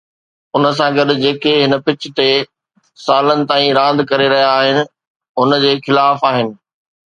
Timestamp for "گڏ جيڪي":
0.97-1.53